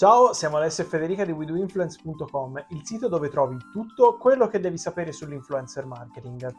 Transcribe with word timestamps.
Ciao, 0.00 0.32
siamo 0.32 0.56
Alessio 0.56 0.82
e 0.82 0.86
Federica 0.86 1.26
di 1.26 1.32
WeDoInfluence.com, 1.32 2.64
il 2.70 2.80
sito 2.86 3.06
dove 3.06 3.28
trovi 3.28 3.58
tutto 3.70 4.16
quello 4.16 4.48
che 4.48 4.58
devi 4.58 4.78
sapere 4.78 5.12
sull'influencer 5.12 5.84
marketing. 5.84 6.50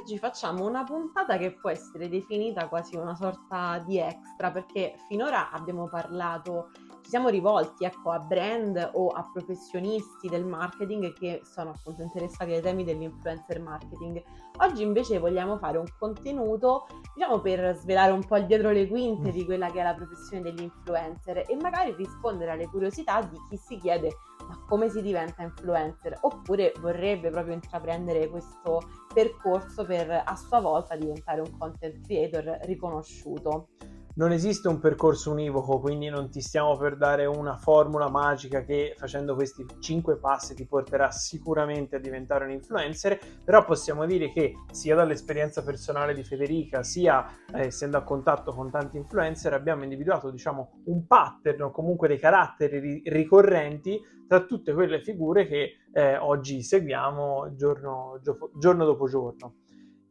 Oggi 0.00 0.16
facciamo 0.16 0.66
una 0.66 0.82
puntata 0.82 1.36
che 1.36 1.52
può 1.52 1.68
essere 1.68 2.08
definita 2.08 2.68
quasi 2.68 2.96
una 2.96 3.14
sorta 3.14 3.82
di 3.84 3.98
extra, 3.98 4.50
perché 4.50 4.94
finora 5.08 5.50
abbiamo 5.50 5.88
parlato, 5.88 6.70
ci 7.02 7.10
siamo 7.10 7.28
rivolti 7.28 7.84
ecco, 7.84 8.10
a 8.10 8.18
brand 8.18 8.92
o 8.94 9.08
a 9.08 9.28
professionisti 9.30 10.28
del 10.28 10.46
marketing 10.46 11.12
che 11.12 11.42
sono 11.44 11.74
appunto 11.76 12.00
interessati 12.00 12.52
ai 12.52 12.62
temi 12.62 12.82
dell'influencer 12.82 13.60
marketing. 13.60 14.22
Oggi 14.60 14.82
invece 14.82 15.18
vogliamo 15.18 15.58
fare 15.58 15.76
un 15.76 15.86
contenuto, 15.98 16.86
diciamo, 17.14 17.40
per 17.40 17.76
svelare 17.76 18.12
un 18.12 18.24
po' 18.24 18.38
il 18.38 18.46
dietro 18.46 18.70
le 18.70 18.88
quinte 18.88 19.28
mm. 19.28 19.32
di 19.32 19.44
quella 19.44 19.70
che 19.70 19.80
è 19.80 19.82
la 19.82 19.94
professione 19.94 20.40
degli 20.40 20.62
influencer 20.62 21.44
e 21.46 21.56
magari 21.60 21.94
rispondere 21.94 22.52
alle 22.52 22.68
curiosità 22.68 23.20
di 23.20 23.36
chi 23.50 23.58
si 23.58 23.76
chiede 23.76 24.16
ma 24.50 24.64
come 24.66 24.88
si 24.88 25.00
diventa 25.00 25.42
influencer? 25.42 26.18
Oppure 26.22 26.72
vorrebbe 26.80 27.30
proprio 27.30 27.54
intraprendere 27.54 28.28
questo 28.28 28.80
percorso 29.14 29.84
per 29.84 30.10
a 30.10 30.34
sua 30.34 30.60
volta 30.60 30.96
diventare 30.96 31.40
un 31.40 31.56
content 31.56 32.04
creator 32.04 32.58
riconosciuto 32.62 33.68
non 34.14 34.32
esiste 34.32 34.68
un 34.68 34.80
percorso 34.80 35.30
univoco, 35.30 35.78
quindi 35.78 36.08
non 36.08 36.30
ti 36.30 36.40
stiamo 36.40 36.76
per 36.76 36.96
dare 36.96 37.26
una 37.26 37.56
formula 37.56 38.08
magica 38.08 38.64
che 38.64 38.94
facendo 38.96 39.34
questi 39.34 39.64
cinque 39.78 40.16
passi 40.16 40.54
ti 40.54 40.66
porterà 40.66 41.10
sicuramente 41.10 41.96
a 41.96 42.00
diventare 42.00 42.44
un 42.44 42.50
influencer, 42.50 43.18
però 43.44 43.64
possiamo 43.64 44.06
dire 44.06 44.32
che 44.32 44.54
sia 44.72 44.94
dall'esperienza 44.94 45.62
personale 45.62 46.14
di 46.14 46.24
Federica, 46.24 46.82
sia 46.82 47.24
eh, 47.54 47.66
essendo 47.66 47.98
a 47.98 48.02
contatto 48.02 48.52
con 48.52 48.70
tanti 48.70 48.96
influencer, 48.96 49.52
abbiamo 49.52 49.84
individuato 49.84 50.30
diciamo 50.30 50.82
un 50.86 51.06
pattern 51.06 51.62
o 51.62 51.70
comunque 51.70 52.08
dei 52.08 52.18
caratteri 52.18 52.78
ri- 52.80 53.02
ricorrenti 53.06 54.00
tra 54.26 54.44
tutte 54.44 54.72
quelle 54.72 55.02
figure 55.02 55.46
che 55.46 55.76
eh, 55.92 56.16
oggi 56.16 56.62
seguiamo 56.62 57.54
giorno, 57.54 58.18
gio- 58.22 58.50
giorno 58.58 58.84
dopo 58.84 59.08
giorno. 59.08 59.54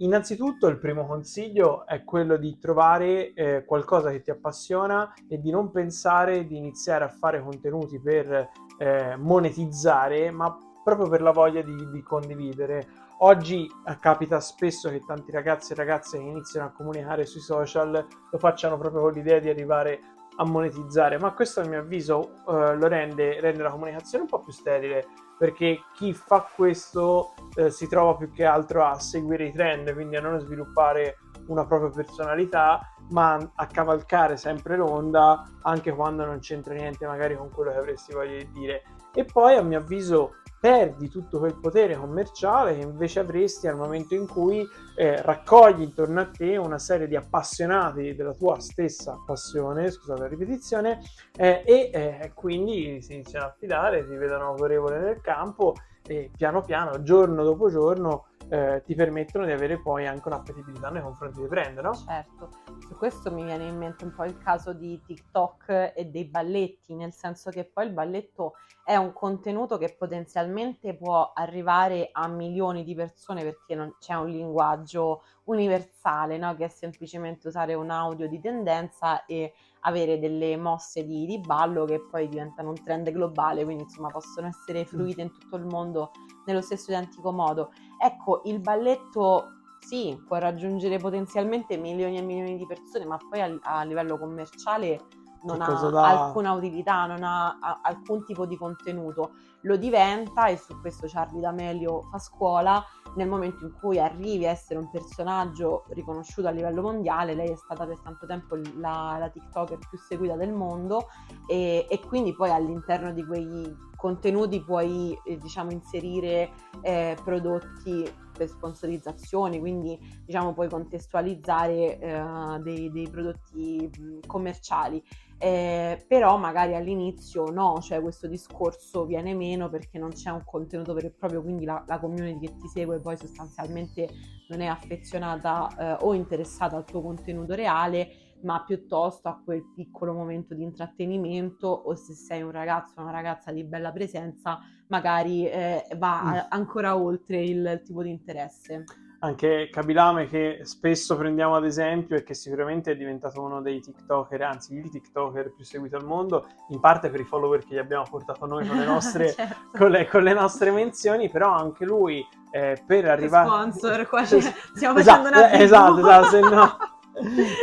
Innanzitutto 0.02 0.68
il 0.68 0.80
primo 0.80 1.06
consiglio 1.06 1.86
è 1.86 2.06
quello 2.06 2.38
di 2.38 2.58
trovare 2.58 3.34
eh, 3.34 3.66
qualcosa 3.66 4.12
che 4.12 4.22
ti 4.22 4.32
appassiona 4.32 5.14
e 5.28 5.42
di 5.42 5.52
non 5.52 5.72
pensare 5.72 6.48
di 6.48 6.56
iniziare 6.56 7.04
a 7.04 7.10
fare 7.10 7.42
contenuti 7.42 8.00
per 8.00 8.50
eh, 8.78 9.18
monetizzare, 9.18 10.32
ma 10.32 10.58
proprio 10.82 11.10
per 11.10 11.22
la 11.22 11.32
voglia 11.32 11.62
di, 11.62 11.90
di 11.90 12.02
condividere. 12.02 12.88
Oggi 13.20 13.66
eh, 13.66 13.98
capita 14.00 14.40
spesso 14.40 14.90
che 14.90 15.04
tanti 15.06 15.34
ragazzi 15.34 15.74
e 15.74 15.76
ragazze 15.76 16.18
che 16.18 16.24
iniziano 16.24 16.68
a 16.68 16.72
comunicare 16.72 17.26
sui 17.26 17.42
social 17.42 18.08
lo 18.32 18.38
facciano 18.38 18.78
proprio 18.78 19.02
con 19.02 19.12
l'idea 19.12 19.40
di 19.40 19.50
arrivare 19.50 20.00
a 20.40 20.46
monetizzare, 20.46 21.20
ma 21.20 21.32
questo 21.34 21.60
a 21.60 21.68
mio 21.68 21.80
avviso 21.80 22.32
eh, 22.48 22.76
lo 22.76 22.88
rende, 22.88 23.40
rende 23.42 23.62
la 23.62 23.72
comunicazione 23.72 24.24
un 24.24 24.30
po' 24.30 24.40
più 24.40 24.54
sterile 24.54 25.06
perché 25.38 25.84
chi 25.94 26.14
fa 26.14 26.46
questo 26.54 27.34
eh, 27.56 27.70
si 27.70 27.88
trova 27.88 28.16
più 28.16 28.30
che 28.30 28.44
altro 28.44 28.84
a 28.84 29.00
seguire 29.00 29.46
i 29.46 29.54
trend, 29.54 29.94
quindi 29.94 30.18
a 30.18 30.22
non 30.22 30.38
sviluppare 30.38 31.20
una 31.48 31.66
propria 31.66 31.90
personalità, 31.90 32.94
ma 33.12 33.38
a 33.56 33.66
cavalcare 33.68 34.36
sempre 34.36 34.76
l'onda 34.76 35.46
anche 35.62 35.94
quando 35.94 36.26
non 36.26 36.40
c'entra 36.40 36.74
niente 36.74 37.08
magari 37.08 37.38
con 37.38 37.50
quello 37.52 37.72
che 37.72 37.78
avresti 37.78 38.14
voglia 38.14 38.36
di 38.36 38.52
dire. 38.52 38.84
E 39.14 39.24
poi 39.24 39.56
a 39.56 39.62
mio 39.62 39.80
avviso 39.80 40.39
perdi 40.60 41.10
tutto 41.10 41.40
quel 41.40 41.56
potere 41.56 41.96
commerciale 41.96 42.76
che 42.76 42.82
invece 42.82 43.20
avresti 43.20 43.68
al 43.68 43.78
momento 43.78 44.14
in 44.14 44.28
cui 44.28 44.68
eh, 44.96 45.22
raccogli 45.22 45.82
intorno 45.82 46.20
a 46.20 46.26
te 46.26 46.58
una 46.58 46.80
serie 46.80 47.08
di 47.08 47.16
appassionati 47.16 48.16
della 48.16 48.34
tua 48.34 48.60
stessa 48.60 49.18
passione, 49.26 49.90
scusate 49.90 50.22
la 50.22 50.28
ripetizione, 50.28 51.00
eh, 51.38 51.64
e 51.66 51.90
eh, 51.94 52.32
quindi 52.34 53.02
si 53.02 53.14
iniziano 53.14 53.46
a 53.46 53.56
fidare, 53.58 54.06
si 54.06 54.16
vedono 54.16 54.48
autorevole 54.48 55.00
nel 55.00 55.22
campo 55.22 55.76
e 56.06 56.32
piano 56.36 56.62
piano, 56.62 57.04
giorno 57.04 57.44
dopo 57.44 57.70
giorno, 57.70 58.29
eh, 58.50 58.82
ti 58.86 58.96
permettono 58.96 59.46
di 59.46 59.52
avere 59.52 59.80
poi 59.80 60.08
anche 60.08 60.28
un'appetibilità 60.28 60.90
nei 60.90 61.02
confronti 61.02 61.40
dei 61.40 61.48
brand, 61.48 61.78
no? 61.78 61.94
Certo, 61.94 62.50
su 62.80 62.96
questo 62.98 63.32
mi 63.32 63.44
viene 63.44 63.66
in 63.66 63.78
mente 63.78 64.04
un 64.04 64.14
po' 64.14 64.26
il 64.26 64.38
caso 64.38 64.74
di 64.74 65.00
TikTok 65.06 65.94
e 65.96 66.06
dei 66.06 66.26
balletti, 66.26 66.96
nel 66.96 67.14
senso 67.14 67.52
che 67.52 67.66
poi 67.66 67.86
il 67.86 67.94
balletto 67.94 68.56
è 68.84 68.96
un 68.96 69.14
contenuto 69.14 69.78
che 69.78 69.96
potenzialmente 69.96 70.96
può 70.96 71.32
arrivare 71.34 72.10
a 72.12 72.28
milioni 72.28 72.84
di 72.84 72.96
persone 72.96 73.44
perché 73.44 73.76
non 73.76 73.96
c'è 74.00 74.16
un 74.16 74.30
linguaggio 74.30 75.22
universale, 75.44 76.38
no? 76.38 76.56
che 76.56 76.66
è 76.66 76.70
semplicemente 76.70 77.48
usare 77.48 77.76
un 77.76 77.92
audio 77.92 78.28
di 78.28 78.40
tendenza 78.40 79.26
e 79.26 79.54
avere 79.82 80.20
delle 80.20 80.58
mosse 80.58 81.06
di, 81.06 81.26
di, 81.26 81.40
ballo 81.40 81.86
che 81.86 82.02
poi 82.02 82.28
diventano 82.28 82.70
un 82.70 82.84
trend 82.84 83.12
globale, 83.12 83.64
quindi 83.64 83.84
insomma 83.84 84.10
possono 84.10 84.48
essere 84.48 84.86
fruite 84.86 85.22
in 85.22 85.32
tutto 85.32 85.56
il 85.56 85.66
mondo 85.66 86.12
nello 86.50 86.62
stesso 86.62 86.92
identico 86.92 87.32
modo. 87.32 87.72
Ecco, 88.02 88.42
il 88.46 88.60
balletto 88.60 89.54
sì, 89.80 90.22
può 90.26 90.38
raggiungere 90.38 90.98
potenzialmente 90.98 91.78
milioni 91.78 92.18
e 92.18 92.22
milioni 92.22 92.58
di 92.58 92.66
persone, 92.66 93.06
ma 93.06 93.18
poi 93.18 93.42
a, 93.42 93.60
a 93.62 93.84
livello 93.84 94.18
commerciale 94.18 95.00
non 95.44 95.62
ha 95.62 95.90
da... 95.90 96.26
alcuna 96.26 96.52
utilità, 96.52 97.06
non 97.06 97.24
ha, 97.24 97.58
ha, 97.60 97.80
alcun 97.84 98.26
tipo 98.26 98.46
di 98.46 98.58
contenuto. 98.58 99.32
Lo 99.62 99.78
diventa, 99.78 100.48
e 100.48 100.58
su 100.58 100.80
questo 100.80 101.08
Charlie 101.08 101.42
D'Amelio 101.42 102.08
fa 102.12 102.20
scuola, 102.20 102.84
nel 103.16 103.28
momento 103.28 103.66
in 103.66 103.74
cui 103.74 104.00
arrivi 104.00 104.46
a 104.46 104.52
essere 104.52 104.80
un 104.80 104.90
personaggio 104.90 105.86
riconosciuto 105.90 106.48
a 106.48 106.52
livello 106.52 106.82
mondiale, 106.82 107.34
lei 107.34 107.52
è 107.52 107.56
stata 107.56 107.86
per 107.86 108.00
tanto 108.02 108.26
tempo 108.26 108.56
la, 108.76 109.18
la 109.20 109.30
TikToker 109.30 109.80
più 109.90 109.98
seguita 109.98 110.36
del 110.36 110.54
mondo 110.54 111.08
e, 111.48 111.88
e, 111.90 112.00
quindi 112.00 112.34
poi 112.34 112.52
all'interno 112.52 113.12
di 113.12 113.26
quei 113.26 113.76
contenuti 114.00 114.64
puoi 114.64 115.14
eh, 115.26 115.38
diciamo 115.38 115.72
inserire 115.72 116.50
eh, 116.82 117.18
prodotti 117.22 118.10
per 118.40 118.48
sponsorizzazioni, 118.48 119.60
quindi 119.60 120.00
diciamo 120.26 120.54
puoi 120.54 120.70
contestualizzare 120.70 122.00
eh, 122.00 122.24
dei, 122.62 122.90
dei, 122.90 123.10
prodotti 123.10 124.22
commerciali. 124.26 125.04
Eh, 125.38 126.06
però 126.08 126.38
magari 126.38 126.76
all'inizio 126.76 127.50
no, 127.50 127.80
cioè 127.82 128.02
questo 128.02 128.28
discorso 128.28 129.06
viene 129.06 129.34
meno 129.34 129.70
perché 129.70 129.98
non 129.98 130.12
c'è 130.12 130.30
un 130.30 130.44
contenuto 130.46 130.94
vero 130.94 131.08
e 131.08 131.12
proprio, 131.12 131.42
quindi 131.42 131.66
la, 131.66 131.84
la 131.86 132.00
community 132.00 132.48
che 132.48 132.56
ti 132.58 132.68
segue 132.70 133.00
poi 133.00 133.18
sostanzialmente 133.18 134.10
non 134.48 134.62
è 134.62 134.66
affezionata 134.68 135.68
eh, 135.78 136.06
o 136.06 136.14
interessata 136.14 136.78
al 136.78 136.86
tuo 136.86 137.02
contenuto 137.02 137.54
reale, 137.54 138.29
ma 138.44 138.64
piuttosto 138.64 139.28
a 139.28 139.42
quel 139.44 139.64
piccolo 139.74 140.14
momento 140.14 140.54
di 140.54 140.64
intrattenimento 140.64 141.68
o 141.68 141.96
se 141.96 142.14
sei 142.14 142.42
un 142.42 142.52
ragazzo 142.52 142.94
o 142.98 143.02
una 143.02 143.12
ragazza 143.12 143.52
di 143.52 143.64
bella 143.64 143.92
presenza, 143.92 144.60
magari 144.88 145.48
eh, 145.48 145.86
va 145.98 146.24
mm. 146.24 146.38
ancora 146.50 146.98
oltre 146.98 147.44
il 147.44 147.82
tipo 147.84 148.04
di 148.04 148.10
interesse 148.10 148.86
anche 149.20 149.70
Kabilame 149.70 150.28
che 150.28 150.62
spesso 150.64 151.18
prendiamo 151.18 151.56
ad 151.56 151.66
esempio 151.66 152.16
e 152.16 152.24
che 152.24 152.34
sicuramente 152.34 152.92
è 152.92 152.96
diventato 152.96 153.42
uno 153.42 153.62
dei 153.62 153.82
TikToker, 153.82 154.42
anzi 154.42 154.76
il 154.76 154.90
TikToker 154.90 155.54
più 155.54 155.66
seguito 155.66 155.98
al 155.98 156.06
mondo, 156.06 156.48
in 156.70 156.80
parte 156.80 157.10
per 157.10 157.20
i 157.20 157.26
follower 157.26 157.66
che 157.66 157.76
gli 157.76 157.78
abbiamo 157.80 158.06
portato 158.10 158.46
noi 158.46 158.66
con 158.66 158.78
le 158.78 158.86
nostre, 158.86 159.34
certo. 159.34 159.78
con 159.78 159.92
le, 159.92 160.08
con 160.08 160.24
le 160.24 160.34
nostre 160.34 160.72
menzioni, 160.72 161.30
però 161.30 161.54
anche 161.54 161.86
lui 161.86 162.26
eh, 162.52 162.82
per 162.86 163.06
arrivare... 163.06 163.48
Sponsor, 163.48 164.08
qua 164.08 164.24
stiamo 164.26 164.98
facendo 164.98 165.00
esatto, 165.00 165.28
una... 165.28 165.52
Esatto, 165.52 166.00
esatto, 166.00 166.28
se 166.28 166.40
no... 166.40 166.78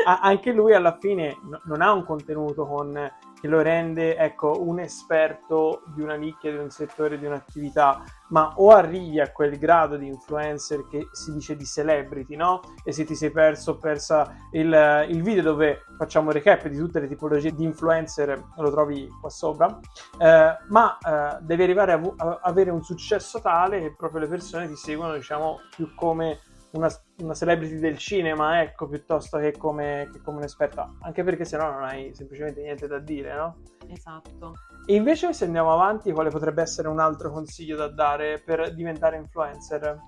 anche 0.05 0.53
lui 0.53 0.75
alla 0.75 0.97
fine 0.99 1.39
non 1.65 1.81
ha 1.81 1.93
un 1.93 2.05
contenuto 2.05 2.67
con 2.67 3.11
che 3.41 3.49
lo 3.49 3.61
rende 3.61 4.17
ecco, 4.17 4.62
un 4.62 4.81
esperto 4.81 5.83
di 5.94 6.03
una 6.03 6.15
nicchia, 6.15 6.50
di 6.50 6.56
un 6.56 6.71
settore, 6.71 7.19
di 7.19 7.27
un'attività, 7.27 8.03
ma 8.28 8.53
o 8.56 8.71
arrivi 8.71 9.21
a 9.21 9.31
quel 9.31 9.59
grado 9.59 9.97
di 9.97 10.06
influencer 10.06 10.87
che 10.89 11.09
si 11.12 11.33
dice 11.33 11.55
di 11.55 11.65
celebrity, 11.65 12.34
no? 12.34 12.61
E 12.83 12.93
se 12.93 13.05
ti 13.05 13.15
sei 13.15 13.31
perso 13.31 13.78
persa 13.78 14.34
il, 14.53 15.06
il, 15.09 15.22
video 15.22 15.43
dove 15.43 15.84
facciamo 15.97 16.31
recap 16.31 16.66
di 16.66 16.77
tutte 16.77 16.99
le 16.99 17.06
tipologie 17.06 17.55
di 17.55 17.65
influencer, 17.65 18.43
lo 18.56 18.71
trovi 18.71 19.09
qua 19.21 19.31
sopra, 19.31 19.78
eh, 20.19 20.56
ma 20.69 20.99
eh, 20.99 21.39
devi 21.42 21.63
arrivare 21.63 21.92
a, 21.92 22.01
a 22.16 22.41
avere 22.42 22.71
un 22.71 22.83
successo 22.83 23.41
tale 23.41 23.80
che 23.80 23.95
proprio 23.95 24.21
le 24.21 24.28
persone 24.28 24.66
ti 24.66 24.77
seguono, 24.77 25.15
diciamo, 25.15 25.60
più 25.75 25.95
come 25.95 26.41
una, 26.77 26.89
una, 27.21 27.34
celebrity 27.34 27.78
del 27.78 27.99
cinema, 27.99 28.63
ecco, 28.63 28.87
piuttosto 28.89 29.39
che 29.39 29.57
come, 29.57 30.09
che 30.13 30.21
come 30.21 30.39
un'esperta, 30.39 30.97
anche 31.01 31.25
perché 31.25 31.45
sennò 31.45 31.71
non 31.71 31.84
hai 31.84 32.15
semplicemente 32.15 32.63
niente 32.63 32.87
da 32.87 32.99
dire, 32.99 33.34
no? 33.34 33.57
Esatto. 33.89 34.55
E 34.87 34.95
invece 34.95 35.33
se 35.33 35.45
andiamo 35.45 35.73
avanti, 35.73 36.13
quale 36.13 36.31
potrebbe 36.31 36.63
essere 36.63 36.89
un 36.89 37.01
altro 37.01 37.31
consiglio 37.31 37.77
da 37.77 37.89
dare 37.89 38.41
per 38.45 38.75
diventare 38.75 39.17
influencer? 39.17 39.99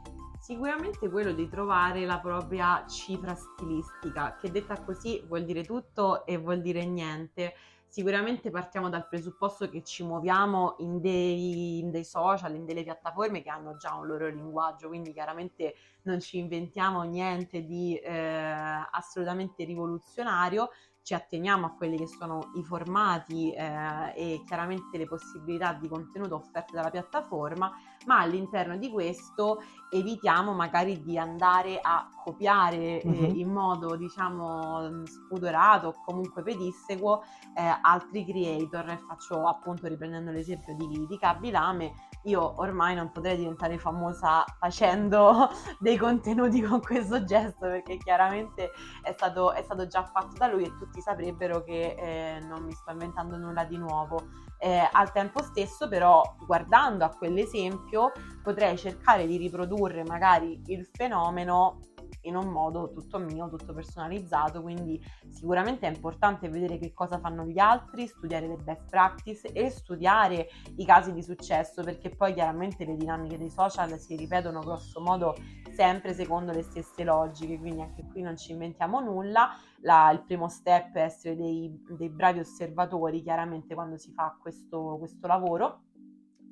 Sicuramente 0.40 1.10
quello 1.10 1.32
di 1.32 1.48
trovare 1.48 2.06
la 2.06 2.20
propria 2.20 2.84
cifra 2.86 3.34
stilistica, 3.34 4.36
che 4.40 4.50
detta 4.50 4.80
così 4.82 5.22
vuol 5.26 5.44
dire 5.44 5.64
tutto 5.64 6.24
e 6.24 6.38
vuol 6.38 6.60
dire 6.60 6.84
niente 6.84 7.54
sicuramente 7.88 8.50
partiamo 8.50 8.88
dal 8.88 9.08
presupposto 9.08 9.68
che 9.68 9.82
ci 9.82 10.04
muoviamo 10.04 10.76
in 10.78 11.00
dei, 11.00 11.78
in 11.78 11.90
dei, 11.90 12.04
social, 12.04 12.54
in 12.54 12.64
delle 12.64 12.82
piattaforme 12.82 13.42
che 13.42 13.48
hanno 13.48 13.76
già 13.76 13.94
un 13.94 14.06
loro 14.06 14.28
linguaggio, 14.28 14.88
quindi 14.88 15.12
chiaramente 15.12 15.74
non 16.02 16.20
ci 16.20 16.38
inventiamo 16.38 17.02
niente 17.02 17.64
di 17.64 17.96
eh, 17.96 18.84
assolutamente 18.90 19.64
rivoluzionario, 19.64 20.70
ci 21.08 21.14
atteniamo 21.14 21.64
a 21.64 21.70
quelli 21.70 21.96
che 21.96 22.06
sono 22.06 22.50
i 22.56 22.62
formati 22.62 23.50
eh, 23.54 24.12
e 24.14 24.42
chiaramente 24.46 24.98
le 24.98 25.06
possibilità 25.06 25.72
di 25.72 25.88
contenuto 25.88 26.34
offerte 26.34 26.74
dalla 26.74 26.90
piattaforma, 26.90 27.72
ma 28.04 28.20
all'interno 28.20 28.76
di 28.76 28.90
questo 28.90 29.62
evitiamo 29.90 30.52
magari 30.52 31.02
di 31.02 31.16
andare 31.16 31.78
a 31.80 32.08
copiare 32.22 33.02
mm-hmm. 33.04 33.24
eh, 33.24 33.26
in 33.38 33.50
modo 33.50 33.96
diciamo 33.96 35.04
spudorato 35.06 35.88
o 35.88 35.94
comunque 36.04 36.42
pedissequo 36.42 37.22
eh, 37.54 37.78
altri 37.80 38.24
creator. 38.24 38.98
Faccio 39.08 39.46
appunto 39.46 39.86
riprendendo 39.86 40.30
l'esempio 40.30 40.74
di, 40.74 41.06
di 41.06 41.18
Cabilame, 41.18 41.92
io 42.24 42.60
ormai 42.60 42.94
non 42.94 43.10
potrei 43.10 43.36
diventare 43.36 43.78
famosa 43.78 44.44
facendo 44.58 45.48
dei 45.80 45.96
contenuti 45.96 46.60
con 46.60 46.80
questo 46.80 47.24
gesto 47.24 47.66
perché 47.66 47.96
chiaramente 47.96 48.72
è 49.02 49.12
stato, 49.12 49.52
è 49.52 49.62
stato 49.62 49.86
già 49.86 50.04
fatto 50.04 50.36
da 50.36 50.48
lui 50.48 50.64
e 50.64 50.76
tutti 50.76 51.00
saprebbero 51.00 51.62
che 51.62 51.94
eh, 51.98 52.40
non 52.40 52.64
mi 52.64 52.72
sto 52.72 52.90
inventando 52.90 53.36
nulla 53.36 53.64
di 53.64 53.78
nuovo. 53.78 54.46
Eh, 54.60 54.88
al 54.90 55.12
tempo 55.12 55.40
stesso 55.40 55.88
però 55.88 56.20
guardando 56.44 57.04
a 57.04 57.10
quell'esempio 57.10 58.10
potrei 58.42 58.76
cercare 58.76 59.24
di 59.24 59.36
riprodurre 59.36 59.77
magari 60.04 60.60
il 60.66 60.86
fenomeno 60.86 61.80
in 62.22 62.36
un 62.36 62.48
modo 62.48 62.90
tutto 62.90 63.18
mio, 63.18 63.48
tutto 63.48 63.72
personalizzato, 63.72 64.60
quindi 64.62 65.00
sicuramente 65.30 65.86
è 65.86 65.94
importante 65.94 66.48
vedere 66.48 66.78
che 66.78 66.92
cosa 66.92 67.18
fanno 67.18 67.44
gli 67.44 67.58
altri, 67.58 68.06
studiare 68.06 68.48
le 68.48 68.56
best 68.56 68.88
practice 68.88 69.52
e 69.52 69.70
studiare 69.70 70.48
i 70.76 70.84
casi 70.84 71.12
di 71.12 71.22
successo, 71.22 71.82
perché 71.82 72.10
poi 72.10 72.34
chiaramente 72.34 72.84
le 72.84 72.96
dinamiche 72.96 73.38
dei 73.38 73.50
social 73.50 73.98
si 73.98 74.16
ripetono 74.16 74.60
grosso 74.60 75.00
modo 75.00 75.36
sempre 75.70 76.12
secondo 76.12 76.52
le 76.52 76.62
stesse 76.62 77.04
logiche, 77.04 77.58
quindi 77.58 77.82
anche 77.82 78.04
qui 78.06 78.22
non 78.22 78.36
ci 78.36 78.52
inventiamo 78.52 79.00
nulla. 79.00 79.50
La, 79.82 80.10
il 80.10 80.24
primo 80.24 80.48
step 80.48 80.94
è 80.94 81.02
essere 81.02 81.36
dei, 81.36 81.84
dei, 81.90 82.10
bravi 82.10 82.40
osservatori, 82.40 83.22
chiaramente 83.22 83.74
quando 83.74 83.96
si 83.96 84.12
fa 84.12 84.36
questo, 84.40 84.96
questo 84.98 85.28
lavoro, 85.28 85.82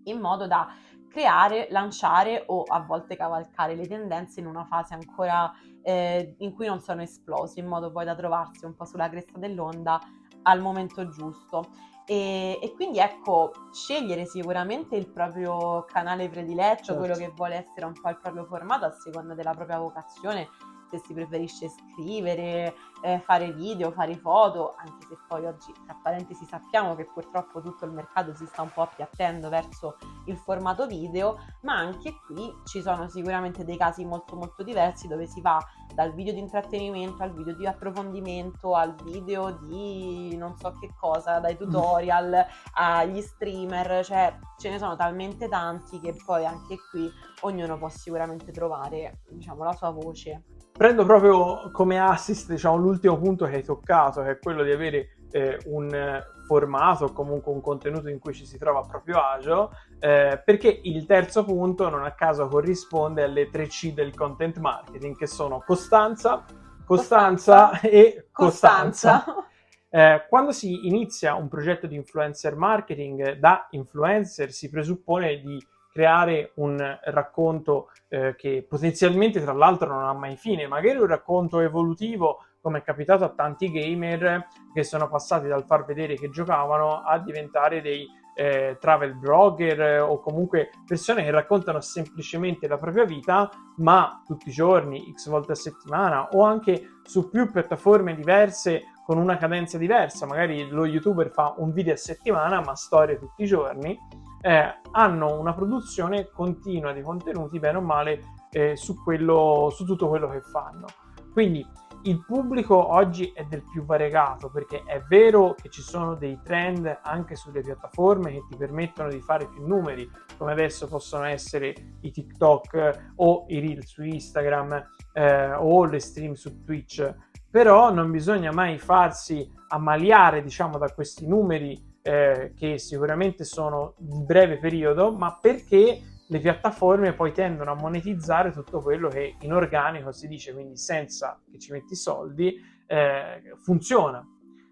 in 0.05 0.20
modo 0.20 0.46
da 0.46 0.69
creare, 1.17 1.69
lanciare 1.71 2.45
o 2.49 2.63
a 2.65 2.81
volte 2.81 3.17
cavalcare 3.17 3.75
le 3.75 3.87
tendenze 3.87 4.41
in 4.41 4.47
una 4.47 4.67
fase 4.67 4.93
ancora 4.93 5.51
eh, 5.83 6.35
in 6.41 6.53
cui 6.53 6.67
non 6.67 6.79
sono 6.81 7.01
esplosi, 7.01 7.59
in 7.59 7.67
modo 7.67 7.91
poi 7.91 8.05
da 8.05 8.15
trovarsi 8.15 8.67
un 8.67 8.75
po' 8.77 8.85
sulla 8.85 9.09
cresta 9.09 9.39
dell'onda 9.39 9.99
al 10.43 10.61
momento 10.61 11.09
giusto. 11.09 11.71
E, 12.05 12.59
e, 12.63 12.73
quindi 12.75 12.99
ecco, 12.99 13.51
scegliere 13.73 14.27
sicuramente 14.27 14.95
il 14.95 15.09
proprio 15.09 15.87
canale 15.87 16.29
prediletto, 16.29 16.85
certo. 16.85 17.01
quello 17.01 17.15
che 17.15 17.33
vuole 17.35 17.57
essere 17.57 17.87
un 17.87 17.95
po' 17.99 18.11
il 18.11 18.19
proprio 18.19 18.45
formato 18.45 18.85
a 18.85 18.91
seconda 18.91 19.33
della 19.33 19.53
propria 19.53 19.79
vocazione 19.79 20.49
se 20.88 20.99
si 20.99 21.15
preferisce 21.15 21.69
scrivere, 21.69 22.75
eh, 23.03 23.21
fare 23.21 23.53
video, 23.53 23.91
fare 23.93 24.17
foto, 24.17 24.75
anche 24.77 25.06
se 25.09 25.17
poi 25.27 25.47
oggi 25.47 25.73
tra 25.85 25.99
parentesi 26.03 26.44
sappiamo 26.44 26.94
che 26.94 27.05
purtroppo 27.05 27.61
tutto 27.61 27.85
il 27.85 27.93
mercato 27.93 28.35
si 28.35 28.47
sta 28.47 28.62
un 28.62 28.71
po' 28.73 28.83
appiattendo 28.83 29.49
verso 29.49 29.97
il 30.27 30.37
formato 30.37 30.87
video, 30.87 31.38
ma 31.62 31.77
anche 31.77 32.15
qui 32.27 32.53
ci 32.65 32.81
sono 32.81 33.09
sicuramente 33.09 33.65
dei 33.65 33.77
casi 33.77 34.05
molto 34.05 34.37
molto 34.37 34.62
diversi 34.62 35.06
dove 35.09 35.27
si 35.27 35.41
va 35.41 35.59
dal 35.94 36.12
video 36.12 36.33
di 36.33 36.41
intrattenimento 36.41 37.23
al 37.23 37.32
video 37.32 37.55
di 37.55 37.67
approfondimento 37.67 38.75
al 38.75 38.94
video 39.03 39.50
di 39.62 40.37
non 40.37 40.56
so 40.56 40.73
che 40.79 40.93
cosa, 40.99 41.39
dai 41.39 41.56
tutorial 41.56 42.44
agli 42.75 43.21
streamer, 43.21 44.05
cioè 44.05 44.39
ce 44.59 44.71
ne 44.71 44.79
sono 44.79 44.97
talmente 44.97 45.49
tanti 45.49 46.00
che 46.00 46.15
poi 46.25 46.44
anche 46.44 46.77
qui 46.91 47.11
ognuno 47.43 47.79
può 47.79 47.89
sicuramente 47.89 48.53
trovare 48.53 49.21
diciamo 49.29 49.65
la 49.65 49.73
sua 49.73 49.91
voce 49.91 50.44
prendo 50.76 51.05
proprio 51.05 51.70
come 51.73 51.99
assist 51.99 52.50
diciamo, 52.50 52.76
l'ultimo 52.76 53.17
punto 53.19 53.46
che 53.46 53.56
hai 53.56 53.64
toccato, 53.64 54.23
che 54.23 54.31
è 54.32 54.38
quello 54.38 54.62
di 54.62 54.70
avere 54.70 55.17
eh, 55.31 55.58
un 55.67 56.23
formato 56.46 57.06
o 57.06 57.12
comunque 57.12 57.52
un 57.52 57.61
contenuto 57.61 58.08
in 58.08 58.19
cui 58.19 58.32
ci 58.32 58.46
si 58.46 58.58
trova 58.58 58.81
a 58.81 58.87
proprio 58.87 59.19
agio, 59.19 59.70
eh, 59.99 60.40
perché 60.44 60.81
il 60.84 61.06
terzo 61.06 61.44
punto 61.44 61.88
non 61.88 62.05
a 62.05 62.12
caso 62.12 62.46
corrisponde 62.46 63.25
alle 63.25 63.50
tre 63.50 63.67
C 63.67 63.93
del 63.93 64.14
content 64.14 64.58
marketing, 64.58 65.17
che 65.17 65.26
sono 65.26 65.62
costanza, 65.67 66.44
costanza, 66.84 67.69
costanza 67.69 67.81
e 67.81 68.29
costanza. 68.31 69.25
costanza. 69.25 69.40
Eh, 69.88 70.26
quando 70.29 70.52
si 70.52 70.87
inizia 70.87 71.34
un 71.34 71.49
progetto 71.49 71.87
di 71.87 71.94
influencer 71.94 72.55
marketing 72.56 73.38
da 73.38 73.67
influencer 73.70 74.50
si 74.52 74.69
presuppone 74.69 75.40
di 75.40 75.64
creare 75.96 76.52
un 76.56 76.76
racconto 77.04 77.88
eh, 78.08 78.34
che 78.37 78.66
potenzialmente 78.69 79.40
tra 79.40 79.54
l'altro 79.54 79.88
non 79.88 80.04
ha 80.04 80.12
mai 80.12 80.37
fine, 80.37 80.66
magari 80.66 80.98
un 80.98 81.06
racconto 81.06 81.60
evolutivo 81.60 82.44
come 82.60 82.81
è 82.81 82.82
capitato 82.82 83.25
a 83.25 83.31
tanti 83.31 83.70
gamer 83.70 84.46
che 84.75 84.84
sono 84.84 85.08
passati 85.08 85.48
dal 85.48 85.64
far 85.64 85.87
vedere 85.87 86.16
che 86.16 86.28
giocavano 86.28 87.00
a 87.02 87.19
diventare 87.19 87.81
dei 87.81 88.06
eh, 88.34 88.76
travel 88.78 89.14
blogger 89.14 90.02
o 90.02 90.20
comunque 90.20 90.69
persone 90.87 91.25
che 91.25 91.31
raccontano 91.31 91.81
semplicemente 91.81 92.69
la 92.69 92.76
propria 92.76 93.04
vita, 93.04 93.48
ma 93.76 94.20
tutti 94.26 94.50
i 94.50 94.52
giorni, 94.52 95.10
x 95.14 95.31
volte 95.31 95.52
a 95.52 95.54
settimana 95.54 96.28
o 96.32 96.43
anche 96.43 96.98
su 97.04 97.31
più 97.31 97.50
piattaforme 97.50 98.14
diverse 98.14 98.82
con 99.06 99.16
una 99.16 99.38
cadenza 99.38 99.78
diversa. 99.78 100.26
Magari 100.26 100.69
lo 100.69 100.84
youtuber 100.84 101.31
fa 101.31 101.54
un 101.56 101.72
video 101.72 101.94
a 101.94 101.96
settimana, 101.96 102.60
ma 102.60 102.75
storie 102.75 103.19
tutti 103.19 103.44
i 103.44 103.46
giorni 103.46 103.98
eh, 104.46 104.81
hanno 104.93 105.40
una 105.40 105.52
produzione 105.52 106.31
continua 106.31 106.93
di 106.93 107.02
contenuti, 107.02 107.58
bene 107.58 107.78
o 107.78 107.81
male, 107.81 108.20
eh, 108.52 108.76
su, 108.76 109.02
quello, 109.02 109.72
su 109.75 109.84
tutto 109.84 110.06
quello 110.08 110.28
che 110.28 110.40
fanno. 110.40 110.87
Quindi 111.32 111.66
il 112.04 112.25
pubblico 112.25 112.93
oggi 112.93 113.32
è 113.34 113.44
del 113.44 113.64
più 113.69 113.84
variegato 113.84 114.48
perché 114.48 114.84
è 114.87 115.02
vero 115.08 115.54
che 115.60 115.69
ci 115.69 115.82
sono 115.82 116.14
dei 116.14 116.38
trend 116.44 117.00
anche 117.02 117.34
sulle 117.34 117.60
piattaforme 117.60 118.31
che 118.31 118.44
ti 118.48 118.56
permettono 118.56 119.08
di 119.08 119.20
fare 119.20 119.48
più 119.48 119.66
numeri, 119.66 120.08
come 120.38 120.52
adesso 120.52 120.87
possono 120.87 121.25
essere 121.25 121.75
i 122.02 122.12
TikTok 122.12 123.14
o 123.16 123.46
i 123.48 123.58
reel 123.58 123.84
su 123.84 124.04
Instagram 124.04 124.90
eh, 125.12 125.54
o 125.54 125.84
le 125.87 125.98
stream 125.98 126.34
su 126.34 126.62
Twitch, 126.62 127.12
però 127.50 127.93
non 127.93 128.12
bisogna 128.12 128.52
mai 128.52 128.78
farsi 128.78 129.50
ammaliare 129.69 130.40
diciamo 130.40 130.78
da 130.78 130.93
questi 130.94 131.26
numeri 131.26 131.86
eh, 132.06 132.53
che 132.56 132.79
sicuramente 132.79 133.43
sono 133.43 133.94
di 133.99 134.23
breve 134.25 134.58
periodo, 134.58 135.11
ma 135.12 135.37
perché 135.41 136.00
le 136.29 136.41
piattaforme 136.41 137.14
poi 137.14 137.32
tendono 137.32 137.73
a 137.73 137.75
monetizzare 137.75 138.53
tutto 138.53 138.81
quello 138.81 139.08
che 139.08 139.35
in 139.41 139.53
organico 139.53 140.12
si 140.12 140.29
dice, 140.29 140.53
quindi 140.53 140.76
senza 140.76 141.41
che 141.50 141.58
ci 141.58 141.73
metti 141.73 141.97
soldi, 141.97 142.55
eh, 142.87 143.43
funziona. 143.61 144.25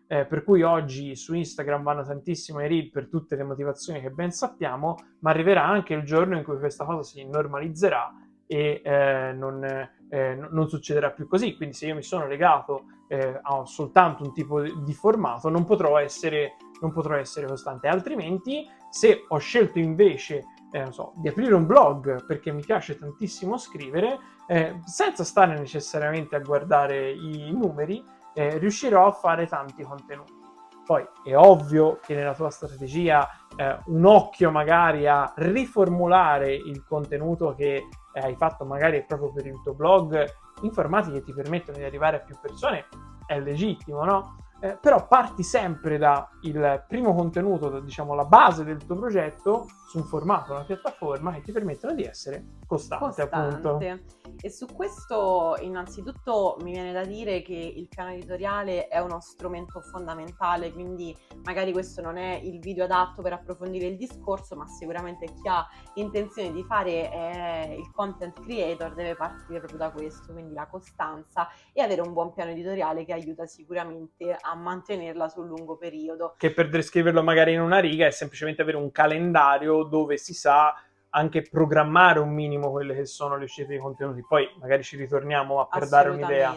Eh, 0.06 0.26
per 0.26 0.44
cui 0.44 0.62
oggi 0.62 1.16
su 1.16 1.34
Instagram 1.34 1.82
vanno 1.82 2.04
tantissimo 2.04 2.60
i 2.60 2.68
reel 2.68 2.90
per 2.90 3.08
tutte 3.08 3.34
le 3.34 3.42
motivazioni 3.42 4.00
che 4.00 4.10
ben 4.10 4.30
sappiamo, 4.30 4.96
ma 5.20 5.30
arriverà 5.30 5.64
anche 5.64 5.94
il 5.94 6.04
giorno 6.04 6.36
in 6.36 6.44
cui 6.44 6.58
questa 6.58 6.84
cosa 6.84 7.02
si 7.02 7.26
normalizzerà 7.26 8.12
e 8.46 8.80
eh, 8.84 9.32
non, 9.32 9.64
eh, 10.08 10.34
non, 10.34 10.68
succederà 10.68 11.10
più 11.10 11.26
così. 11.26 11.56
Quindi 11.56 11.74
se 11.74 11.86
io 11.86 11.94
mi 11.96 12.02
sono 12.02 12.28
legato 12.28 12.84
eh, 13.08 13.40
a 13.42 13.64
soltanto 13.64 14.22
un 14.22 14.32
tipo 14.32 14.60
di 14.60 14.92
formato, 14.92 15.48
non 15.48 15.64
potrò 15.64 15.98
essere 15.98 16.52
non 16.80 16.92
potrò 16.92 17.14
essere 17.16 17.46
costante. 17.46 17.88
Altrimenti, 17.88 18.68
se 18.90 19.24
ho 19.28 19.38
scelto 19.38 19.78
invece 19.78 20.42
eh, 20.70 20.90
so, 20.90 21.12
di 21.16 21.28
aprire 21.28 21.54
un 21.54 21.66
blog 21.66 22.24
perché 22.26 22.52
mi 22.52 22.62
piace 22.62 22.98
tantissimo 22.98 23.56
scrivere, 23.56 24.18
eh, 24.46 24.80
senza 24.84 25.24
stare 25.24 25.58
necessariamente 25.58 26.36
a 26.36 26.40
guardare 26.40 27.12
i 27.12 27.52
numeri, 27.52 28.04
eh, 28.34 28.58
riuscirò 28.58 29.06
a 29.06 29.12
fare 29.12 29.46
tanti 29.46 29.82
contenuti. 29.82 30.42
Poi 30.84 31.06
è 31.24 31.34
ovvio 31.34 31.98
che 32.02 32.14
nella 32.14 32.34
tua 32.34 32.50
strategia 32.50 33.26
eh, 33.56 33.78
un 33.86 34.04
occhio 34.04 34.50
magari 34.50 35.06
a 35.06 35.32
riformulare 35.36 36.52
il 36.52 36.84
contenuto 36.84 37.54
che 37.54 37.88
hai 38.12 38.36
fatto 38.36 38.64
magari 38.64 39.02
proprio 39.06 39.32
per 39.32 39.46
il 39.46 39.60
tuo 39.62 39.74
blog 39.74 40.24
in 40.60 40.72
formati 40.72 41.10
che 41.10 41.22
ti 41.22 41.32
permettono 41.32 41.78
di 41.78 41.84
arrivare 41.84 42.16
a 42.16 42.20
più 42.20 42.36
persone 42.40 42.86
è 43.26 43.40
legittimo, 43.40 44.04
no? 44.04 44.36
Eh, 44.64 44.78
però 44.80 45.06
parti 45.06 45.42
sempre 45.42 45.98
dal 45.98 46.84
primo 46.88 47.14
contenuto, 47.14 47.80
diciamo 47.80 48.14
la 48.14 48.24
base 48.24 48.64
del 48.64 48.78
tuo 48.78 48.96
progetto 48.96 49.66
su 49.90 49.98
un 49.98 50.04
formato, 50.04 50.54
una 50.54 50.64
piattaforma 50.64 51.34
che 51.34 51.42
ti 51.42 51.52
permettono 51.52 51.92
di 51.92 52.04
essere 52.04 52.42
costante, 52.76 53.28
costante. 53.28 53.68
appunto. 53.68 54.22
E 54.40 54.50
su 54.50 54.66
questo 54.66 55.56
innanzitutto 55.60 56.56
mi 56.62 56.72
viene 56.72 56.92
da 56.92 57.04
dire 57.04 57.42
che 57.42 57.54
il 57.54 57.88
piano 57.88 58.10
editoriale 58.10 58.88
è 58.88 58.98
uno 58.98 59.20
strumento 59.20 59.80
fondamentale, 59.80 60.72
quindi 60.72 61.16
magari 61.44 61.72
questo 61.72 62.02
non 62.02 62.16
è 62.16 62.40
il 62.42 62.58
video 62.58 62.84
adatto 62.84 63.22
per 63.22 63.32
approfondire 63.32 63.86
il 63.86 63.96
discorso, 63.96 64.56
ma 64.56 64.66
sicuramente 64.66 65.26
chi 65.26 65.48
ha 65.48 65.66
intenzione 65.94 66.52
di 66.52 66.64
fare 66.64 67.10
eh, 67.10 67.76
il 67.78 67.90
content 67.92 68.40
creator 68.40 68.92
deve 68.94 69.14
partire 69.14 69.58
proprio 69.58 69.78
da 69.78 69.90
questo, 69.90 70.32
quindi 70.32 70.52
la 70.52 70.66
costanza 70.66 71.48
e 71.72 71.80
avere 71.80 72.00
un 72.00 72.12
buon 72.12 72.32
piano 72.32 72.50
editoriale 72.50 73.04
che 73.04 73.12
aiuta 73.12 73.46
sicuramente 73.46 74.36
a 74.38 74.54
mantenerla 74.54 75.28
sul 75.28 75.46
lungo 75.46 75.76
periodo. 75.76 76.34
Che 76.36 76.52
per 76.52 76.68
descriverlo 76.68 77.22
magari 77.22 77.52
in 77.52 77.60
una 77.60 77.78
riga 77.78 78.06
è 78.06 78.10
semplicemente 78.10 78.62
avere 78.62 78.76
un 78.76 78.90
calendario 78.90 79.84
dove 79.84 80.16
si 80.16 80.34
sa 80.34 80.74
anche 81.16 81.42
programmare 81.42 82.18
un 82.18 82.30
minimo 82.30 82.70
quelle 82.70 82.94
che 82.94 83.06
sono 83.06 83.36
le 83.36 83.44
uscite 83.44 83.72
di 83.72 83.78
contenuti. 83.78 84.24
Poi 84.26 84.48
magari 84.60 84.82
ci 84.82 84.96
ritorniamo 84.96 85.60
a 85.60 85.66
per 85.66 85.88
dare 85.88 86.10
un'idea. 86.10 86.56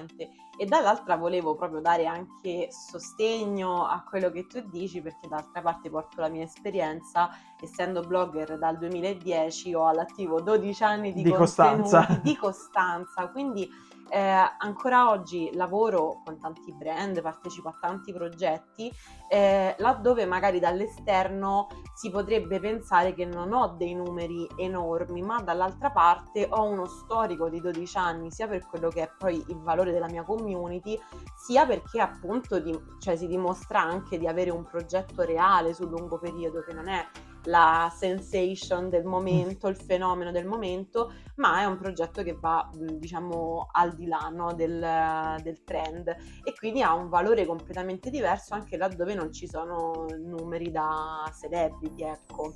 e 0.59 0.65
dall'altra 0.65 1.15
volevo 1.15 1.55
proprio 1.55 1.79
dare 1.79 2.07
anche 2.07 2.69
sostegno 2.71 3.85
a 3.85 4.03
quello 4.03 4.31
che 4.31 4.47
tu 4.47 4.59
dici 4.67 5.01
perché 5.01 5.27
d'altra 5.27 5.61
parte 5.61 5.89
porto 5.91 6.19
la 6.19 6.29
mia 6.29 6.43
esperienza 6.43 7.29
essendo 7.61 8.01
blogger 8.01 8.57
dal 8.57 8.79
2010 8.79 9.75
ho 9.75 9.87
all'attivo 9.87 10.41
12 10.41 10.83
anni 10.83 11.13
di, 11.13 11.21
di 11.21 11.31
costanza 11.31 12.19
di 12.23 12.35
costanza 12.35 13.29
quindi 13.29 13.69
eh, 14.09 14.19
ancora 14.57 15.09
oggi 15.09 15.49
lavoro 15.53 16.21
con 16.23 16.39
tanti 16.39 16.73
brand, 16.73 17.21
partecipo 17.21 17.69
a 17.69 17.77
tanti 17.79 18.13
progetti, 18.13 18.91
eh, 19.29 19.75
laddove 19.77 20.25
magari 20.25 20.59
dall'esterno 20.59 21.67
si 21.95 22.09
potrebbe 22.09 22.59
pensare 22.59 23.13
che 23.13 23.25
non 23.25 23.53
ho 23.53 23.75
dei 23.77 23.93
numeri 23.93 24.47
enormi, 24.57 25.21
ma 25.21 25.41
dall'altra 25.41 25.91
parte 25.91 26.47
ho 26.49 26.63
uno 26.63 26.85
storico 26.85 27.49
di 27.49 27.59
12 27.59 27.97
anni, 27.97 28.31
sia 28.31 28.47
per 28.47 28.65
quello 28.65 28.89
che 28.89 29.03
è 29.03 29.11
poi 29.17 29.43
il 29.47 29.59
valore 29.61 29.91
della 29.91 30.09
mia 30.09 30.23
community, 30.23 30.99
sia 31.35 31.65
perché 31.65 31.99
appunto 31.99 32.59
di, 32.59 32.77
cioè, 32.99 33.15
si 33.15 33.27
dimostra 33.27 33.81
anche 33.81 34.17
di 34.17 34.27
avere 34.27 34.49
un 34.49 34.65
progetto 34.65 35.23
reale 35.23 35.73
sul 35.73 35.89
lungo 35.89 36.17
periodo 36.17 36.63
che 36.63 36.73
non 36.73 36.87
è 36.87 37.05
la 37.45 37.91
sensation 37.95 38.89
del 38.89 39.05
momento, 39.05 39.67
il 39.67 39.75
fenomeno 39.75 40.31
del 40.31 40.45
momento, 40.45 41.13
ma 41.35 41.61
è 41.61 41.65
un 41.65 41.77
progetto 41.77 42.23
che 42.23 42.33
va, 42.33 42.69
diciamo, 42.73 43.69
al 43.71 43.95
di 43.95 44.07
là 44.07 44.29
no, 44.29 44.53
del, 44.53 45.39
del, 45.41 45.63
trend 45.63 46.07
e 46.43 46.53
quindi 46.57 46.81
ha 46.81 46.93
un 46.93 47.09
valore 47.09 47.45
completamente 47.45 48.09
diverso 48.09 48.53
anche 48.53 48.77
laddove 48.77 49.13
non 49.13 49.31
ci 49.31 49.47
sono 49.47 50.05
numeri 50.17 50.71
da 50.71 51.31
celebrity, 51.39 52.03
ecco. 52.03 52.53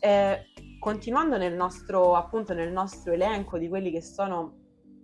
Eh, 0.00 0.46
continuando 0.80 1.36
nel 1.36 1.54
nostro, 1.54 2.14
appunto, 2.14 2.54
nel 2.54 2.72
nostro 2.72 3.12
elenco 3.12 3.58
di 3.58 3.68
quelli 3.68 3.90
che 3.90 4.02
sono 4.02 4.61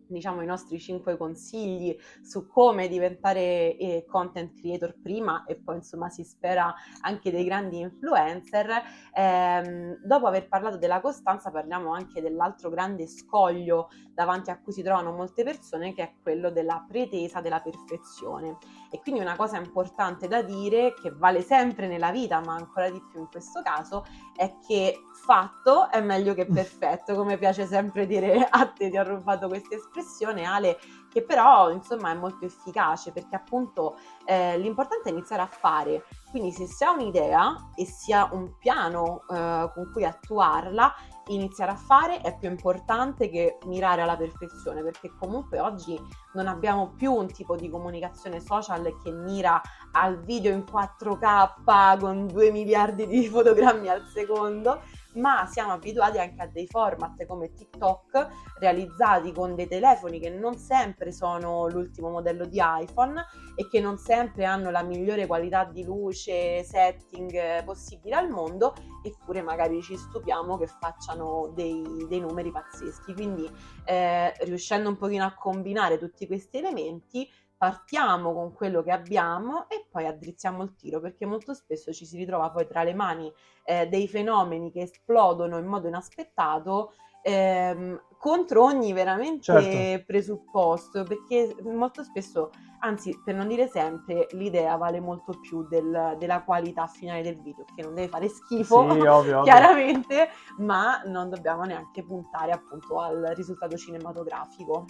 diciamo 0.09 0.43
i 0.43 0.47
nostri 0.47 0.79
cinque 0.79 1.17
consigli 1.17 1.97
su 2.23 2.47
come 2.47 2.89
diventare 2.89 3.77
eh, 3.77 4.05
content 4.09 4.59
creator 4.59 4.97
prima 5.01 5.45
e 5.45 5.57
poi 5.57 5.77
insomma 5.77 6.09
si 6.09 6.25
spera 6.25 6.75
anche 7.03 7.31
dei 7.31 7.45
grandi 7.45 7.79
influencer. 7.81 8.69
Ehm, 9.15 10.01
dopo 10.05 10.27
aver 10.27 10.49
parlato 10.49 10.79
della 10.79 11.01
costanza 11.01 11.51
parliamo 11.51 11.93
anche 11.93 12.21
dell'altro 12.21 12.71
grande 12.71 13.07
scoglio 13.07 13.89
davanti 14.15 14.51
a 14.51 14.59
cui 14.59 14.73
si 14.73 14.83
trovano 14.83 15.13
molte 15.13 15.45
persone 15.45 15.95
che 15.95 16.03
è 16.03 16.13
quello 16.23 16.51
della 16.51 16.85
pretesa 16.87 17.41
della 17.41 17.61
perfezione. 17.61 18.57
E 18.91 19.01
quindi 19.01 19.21
una 19.21 19.37
cosa 19.37 19.59
importante 19.59 20.29
da 20.29 20.43
dire 20.43 20.95
che 20.95 21.11
vale 21.11 21.43
sempre 21.43 21.87
nella 21.87 22.11
vita 22.11 22.41
ma 22.41 22.55
ancora 22.55 22.89
di 22.89 23.03
più 23.11 23.21
in 23.21 23.29
questo 23.29 23.61
caso 23.63 24.07
è 24.35 24.57
che 24.67 25.03
fatto 25.13 25.91
è 25.91 26.01
meglio 26.01 26.33
che 26.33 26.47
perfetto, 26.47 27.15
come 27.15 27.37
piace 27.37 27.67
sempre 27.67 28.07
dire 28.07 28.47
a 28.49 28.67
te, 28.67 28.89
ti 28.89 28.97
ho 28.97 29.03
rubato 29.03 29.49
questa 29.49 29.75
espressione 29.75 30.45
Ale, 30.45 30.79
che 31.11 31.23
però 31.23 31.71
insomma 31.71 32.11
è 32.11 32.15
molto 32.15 32.45
efficace 32.45 33.13
perché 33.13 33.37
appunto 33.37 33.99
eh, 34.25 34.57
l'importante 34.59 35.09
è 35.09 35.13
iniziare 35.13 35.43
a 35.43 35.47
fare, 35.47 36.05
quindi 36.31 36.53
se 36.53 36.67
si 36.67 36.85
ha 36.85 36.91
un'idea 36.91 37.71
e 37.75 37.85
si 37.87 38.13
ha 38.13 38.29
un 38.33 38.57
piano 38.59 39.23
eh, 39.31 39.71
con 39.73 39.91
cui 39.93 40.05
attuarla, 40.05 40.95
iniziare 41.29 41.73
a 41.73 41.77
fare 41.77 42.21
è 42.21 42.37
più 42.37 42.49
importante 42.49 43.29
che 43.29 43.59
mirare 43.67 44.03
alla 44.03 44.17
perfezione 44.17 44.83
perché 44.83 45.13
comunque 45.19 45.61
oggi 45.61 45.99
non 46.35 46.47
abbiamo 46.47 46.93
più 46.97 47.13
un 47.13 47.27
tipo 47.27 47.57
di 47.57 47.69
comunicazione 47.69 48.41
social 48.41 48.97
che 49.03 49.11
mira 49.11 49.61
al 49.93 50.21
video 50.21 50.53
in 50.53 50.65
4K 50.71 51.99
con 51.99 52.27
2 52.27 52.51
miliardi 52.51 53.07
di 53.07 53.27
fotogrammi 53.29 53.89
al 53.89 54.07
secondo 54.07 54.81
ma 55.19 55.47
siamo 55.47 55.73
abituati 55.73 56.19
anche 56.19 56.43
a 56.43 56.47
dei 56.47 56.67
format 56.67 57.25
come 57.27 57.53
TikTok 57.53 58.29
realizzati 58.59 59.33
con 59.33 59.55
dei 59.55 59.69
telefoni 59.69 60.19
che 60.19 60.31
non 60.31 60.57
sempre 60.57 61.13
sono 61.13 61.69
l'ultimo 61.69 62.11
modello 62.11 62.47
di 62.47 62.61
iPhone 62.61 63.25
e 63.55 63.69
che 63.69 63.81
non 63.81 63.99
sempre 63.99 64.45
hanno 64.45 64.71
la 64.71 64.83
migliore 64.83 65.27
qualità 65.27 65.65
di 65.65 65.85
luce, 65.85 66.63
setting 66.63 67.65
possibile 67.65 68.15
al 68.15 68.29
mondo, 68.29 68.75
eppure 69.03 69.43
magari 69.43 69.83
ci 69.83 69.97
stupiamo 69.97 70.57
che 70.57 70.67
facciano 70.67 71.53
dei, 71.55 71.83
dei 72.09 72.21
numeri 72.21 72.51
pazzeschi. 72.51 73.15
Quindi 73.15 73.51
eh, 73.85 74.33
riuscendo 74.45 74.89
un 74.89 74.97
pochino 74.97 75.25
a 75.25 75.35
combinare 75.35 75.99
tutti 75.99 76.27
questi 76.27 76.59
elementi 76.59 77.29
partiamo 77.59 78.33
con 78.33 78.53
quello 78.53 78.83
che 78.85 78.93
abbiamo 78.93 79.69
e 79.69 79.87
poi 79.91 80.07
addrizziamo 80.07 80.63
il 80.63 80.77
tiro 80.77 81.01
perché 81.01 81.27
molto 81.27 81.55
spesso 81.55 81.93
ci 81.93 82.07
si 82.07 82.17
ritrova 82.17 82.51
poi 82.51 82.69
tra 82.69 82.85
le 82.85 82.95
mani 82.95 83.31
eh, 83.65 83.89
dei 83.89 84.07
fenomeni 84.07 84.71
che 84.71 84.83
esplodono 84.83 85.59
in 85.59 85.67
modo 85.67 85.89
inaspettato 85.89 86.93
ehm, 87.21 88.01
contro 88.17 88.63
ogni 88.63 88.93
veramente 88.93 89.43
certo. 89.43 90.05
presupposto 90.07 91.03
perché 91.03 91.57
molto 91.65 92.05
spesso 92.05 92.51
anzi 92.81 93.21
per 93.25 93.35
non 93.35 93.49
dire 93.49 93.67
sempre 93.67 94.29
l'idea 94.31 94.77
vale 94.77 95.01
molto 95.01 95.37
più 95.41 95.67
del, 95.67 96.15
della 96.17 96.45
qualità 96.45 96.87
finale 96.87 97.23
del 97.23 97.43
video 97.43 97.65
che 97.75 97.83
non 97.83 97.95
deve 97.95 98.07
fare 98.07 98.29
schifo 98.29 98.89
sì, 98.89 99.01
ovvio, 99.01 99.43
chiaramente 99.43 100.15
ovvio. 100.23 100.65
ma 100.65 101.03
non 101.07 101.29
dobbiamo 101.29 101.65
neanche 101.65 102.05
puntare 102.05 102.53
appunto 102.53 103.01
al 103.01 103.33
risultato 103.35 103.77
cinematografico 103.77 104.85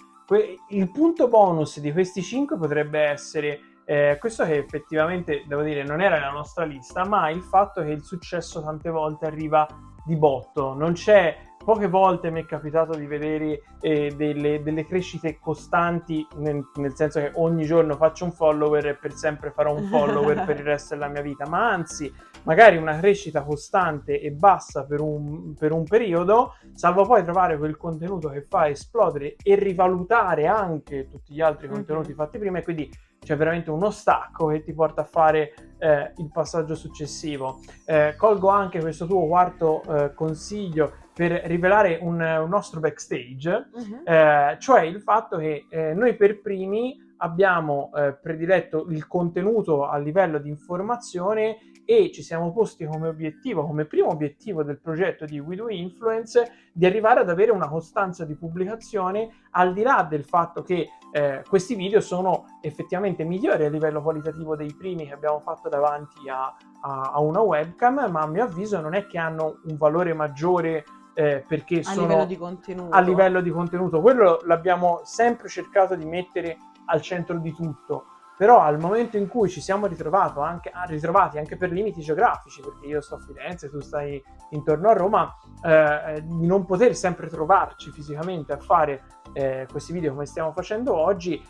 il 0.69 0.91
punto 0.91 1.29
bonus 1.29 1.81
di 1.81 1.93
questi 1.93 2.23
5 2.23 2.57
potrebbe 2.57 3.01
essere 3.01 3.61
eh, 3.85 4.19
questo 4.21 4.45
che 4.45 4.57
effettivamente, 4.59 5.45
devo 5.47 5.63
dire, 5.63 5.83
non 5.83 6.03
era 6.03 6.17
nella 6.17 6.31
nostra 6.31 6.65
lista, 6.65 7.07
ma 7.07 7.31
il 7.31 7.43
fatto 7.43 7.83
che 7.83 7.91
il 7.91 8.03
successo 8.03 8.63
tante 8.63 8.91
volte 8.91 9.25
arriva 9.25 9.67
di 10.05 10.17
botto, 10.17 10.75
non 10.75 10.93
c'è 10.93 11.47
poche 11.69 11.89
volte 11.89 12.31
mi 12.31 12.41
è 12.43 12.47
capitato 12.47 12.97
di 12.97 13.05
vedere 13.07 13.61
eh, 13.83 14.11
delle, 14.17 14.63
delle, 14.63 14.87
crescite 14.87 15.39
costanti, 15.39 16.27
nel, 16.37 16.67
nel, 16.77 16.95
senso 16.95 17.21
che 17.21 17.33
ogni 17.35 17.65
giorno 17.67 17.95
faccio 17.97 18.25
un 18.25 18.33
follower 18.33 18.87
e 18.87 18.95
per 18.95 19.13
sempre 19.13 19.51
farò 19.51 19.75
un 19.75 19.85
follower 19.85 20.47
per 20.47 20.57
il 20.61 20.65
resto 20.65 20.95
della 20.95 21.09
mia 21.09 21.21
vita, 21.21 21.47
ma 21.47 21.71
anzi, 21.71 22.11
magari 22.45 22.77
una 22.77 22.99
crescita 22.99 23.43
costante 23.43 24.21
e 24.21 24.31
bassa 24.31 24.85
per 24.85 25.01
un, 25.01 25.55
per 25.55 25.73
un 25.73 25.85
periodo, 25.85 26.55
salvo 26.75 27.05
poi 27.05 27.23
trovare 27.23 27.59
quel 27.59 27.77
contenuto 27.77 28.29
che 28.29 28.43
fa 28.43 28.69
esplodere 28.69 29.37
e 29.43 29.55
rivalutare 29.55 30.47
anche 30.47 31.09
tutti 31.09 31.35
gli 31.35 31.41
altri 31.41 31.69
contenuti 31.69 32.09
mm-hmm. 32.09 32.17
fatti 32.17 32.39
prima 32.39 32.59
e 32.59 32.63
quindi 32.63 32.91
c'è 33.21 33.37
veramente 33.37 33.71
uno 33.71 33.91
stacco 33.91 34.47
che 34.47 34.63
ti 34.63 34.73
porta 34.73 35.03
a 35.03 35.05
fare 35.05 35.53
eh, 35.79 36.13
il 36.17 36.31
passaggio 36.33 36.75
successivo. 36.75 37.61
Eh, 37.85 38.15
colgo 38.17 38.49
anche 38.49 38.81
questo 38.81 39.07
tuo 39.07 39.27
quarto 39.27 39.83
eh, 39.83 40.15
consiglio 40.15 40.93
per 41.13 41.33
rivelare 41.47 41.99
un, 42.01 42.21
un 42.21 42.49
nostro 42.49 42.79
backstage, 42.79 43.71
eh, 44.05 44.57
cioè 44.61 44.83
il 44.83 45.01
fatto 45.01 45.37
che 45.37 45.67
eh, 45.69 45.93
noi 45.93 46.15
per 46.15 46.41
primi 46.41 46.97
abbiamo 47.19 47.91
eh, 47.95 48.13
prediletto 48.15 48.87
il 48.91 49.07
contenuto 49.09 49.87
a 49.87 49.99
livello 49.99 50.39
di 50.39 50.49
informazione 50.49 51.59
e 51.91 52.13
ci 52.13 52.23
siamo 52.23 52.53
posti 52.53 52.85
come 52.85 53.09
obiettivo, 53.09 53.65
come 53.65 53.87
primo 53.87 54.11
obiettivo 54.11 54.63
del 54.63 54.79
progetto 54.79 55.25
di 55.25 55.39
We 55.39 55.57
Do 55.57 55.71
Influence, 55.71 56.69
di 56.71 56.85
arrivare 56.85 57.21
ad 57.21 57.31
avere 57.31 57.51
una 57.51 57.67
costanza 57.67 58.27
di 58.27 58.35
pubblicazione 58.35 59.47
al 59.53 59.73
di 59.73 59.81
là 59.81 60.07
del 60.07 60.23
fatto 60.23 60.63
che 60.63 60.91
eh, 61.11 61.43
questi 61.49 61.77
video 61.77 62.03
sono 62.03 62.59
effettivamente 62.61 63.25
migliori 63.25 63.65
a 63.65 63.71
livello 63.71 64.03
qualitativo 64.03 64.55
dei 64.55 64.75
primi 64.75 65.07
che 65.07 65.15
abbiamo 65.15 65.41
fatto 65.41 65.71
davanti 65.71 66.29
a, 66.29 66.55
a, 66.83 67.13
a 67.15 67.21
una 67.21 67.41
webcam, 67.41 68.07
ma 68.11 68.21
a 68.21 68.27
mio 68.27 68.45
avviso 68.45 68.79
non 68.83 68.93
è 68.93 69.07
che 69.07 69.17
hanno 69.17 69.61
un 69.65 69.79
valore 69.79 70.13
maggiore 70.13 70.85
eh, 71.15 71.43
perché 71.49 71.79
a 71.79 71.85
sono 71.85 72.07
livello 72.07 72.27
di 72.27 72.37
contenuto. 72.37 72.95
a 72.95 73.01
livello 73.01 73.41
di 73.41 73.51
contenuto. 73.51 74.03
Quello 74.03 74.41
l'abbiamo 74.45 75.01
sempre 75.05 75.49
cercato 75.49 75.97
di 75.97 76.05
mettere 76.05 76.59
al 76.85 77.01
centro 77.01 77.39
di 77.39 77.55
tutto. 77.55 78.05
Però 78.39 78.61
al 78.61 78.79
momento 78.79 79.17
in 79.17 79.27
cui 79.27 79.49
ci 79.49 79.61
siamo 79.61 79.87
anche, 79.87 80.71
ah, 80.71 80.85
ritrovati 80.85 81.39
anche 81.39 81.57
per 81.57 81.73
limiti 81.73 82.01
geografici, 82.01 82.63
perché 82.63 82.87
io 82.87 83.01
sto 83.01 83.17
a 83.17 83.19
Firenze, 83.19 83.69
tu 83.69 83.81
stai 83.81 84.23
intorno 84.51 84.89
a 84.89 84.93
Roma, 84.93 85.37
eh, 85.65 86.23
di 86.25 86.47
non 86.47 86.65
poter 86.65 86.95
sempre 86.95 87.27
trovarci 87.27 87.91
fisicamente 87.91 88.53
a 88.53 88.59
fare 88.59 89.03
eh, 89.33 89.67
questi 89.69 89.93
video 89.93 90.13
come 90.13 90.25
stiamo 90.25 90.53
facendo 90.53 90.95
oggi, 90.95 91.43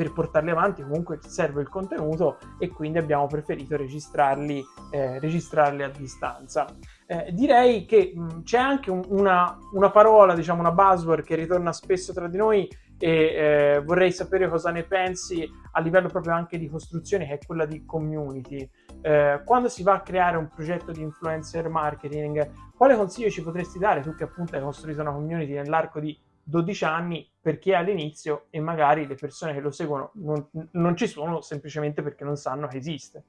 per 0.00 0.12
portarli 0.12 0.48
avanti 0.48 0.82
comunque 0.82 1.18
serve 1.20 1.60
il 1.60 1.68
contenuto 1.68 2.38
e 2.58 2.68
quindi 2.70 2.96
abbiamo 2.96 3.26
preferito 3.26 3.76
registrarli, 3.76 4.64
eh, 4.90 5.18
registrarli 5.18 5.82
a 5.82 5.90
distanza. 5.90 6.66
Eh, 7.06 7.30
direi 7.32 7.84
che 7.84 8.12
mh, 8.14 8.44
c'è 8.44 8.56
anche 8.56 8.90
un, 8.90 9.02
una, 9.08 9.58
una, 9.74 9.90
parola, 9.90 10.34
diciamo 10.34 10.60
una 10.60 10.72
buzzword 10.72 11.22
che 11.22 11.34
ritorna 11.34 11.72
spesso 11.74 12.14
tra 12.14 12.28
di 12.28 12.38
noi 12.38 12.66
e 13.02 13.08
eh, 13.08 13.82
vorrei 13.82 14.12
sapere 14.12 14.46
cosa 14.46 14.70
ne 14.70 14.82
pensi 14.82 15.50
a 15.72 15.80
livello 15.80 16.08
proprio 16.08 16.34
anche 16.34 16.58
di 16.58 16.68
costruzione, 16.68 17.26
che 17.26 17.34
è 17.34 17.38
quella 17.46 17.64
di 17.64 17.86
community. 17.86 18.68
Eh, 19.00 19.40
quando 19.42 19.70
si 19.70 19.82
va 19.82 19.94
a 19.94 20.02
creare 20.02 20.36
un 20.36 20.50
progetto 20.54 20.92
di 20.92 21.00
influencer 21.00 21.70
marketing, 21.70 22.50
quale 22.76 22.96
consiglio 22.96 23.30
ci 23.30 23.42
potresti 23.42 23.78
dare 23.78 24.02
tu 24.02 24.14
che 24.14 24.24
appunto 24.24 24.54
hai 24.54 24.62
costruito 24.62 25.00
una 25.00 25.12
community 25.12 25.54
nell'arco 25.54 25.98
di 25.98 26.16
12 26.42 26.84
anni 26.84 27.26
perché 27.40 27.74
all'inizio 27.74 28.46
e 28.50 28.60
magari 28.60 29.06
le 29.06 29.14
persone 29.14 29.54
che 29.54 29.60
lo 29.60 29.70
seguono 29.70 30.10
non, 30.16 30.46
non 30.72 30.94
ci 30.94 31.06
sono 31.06 31.40
semplicemente 31.40 32.02
perché 32.02 32.24
non 32.24 32.36
sanno 32.36 32.66
che 32.66 32.76
esiste. 32.76 33.24